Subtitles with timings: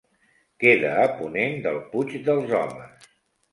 [0.63, 3.09] Queda a ponent del Puig dels Homes.